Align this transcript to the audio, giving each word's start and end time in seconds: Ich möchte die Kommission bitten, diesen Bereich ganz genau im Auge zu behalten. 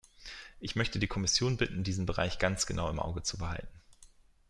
Ich 0.59 0.75
möchte 0.75 0.97
die 0.97 1.05
Kommission 1.05 1.57
bitten, 1.57 1.83
diesen 1.83 2.07
Bereich 2.07 2.39
ganz 2.39 2.65
genau 2.65 2.89
im 2.89 2.99
Auge 2.99 3.21
zu 3.21 3.37
behalten. 3.37 3.79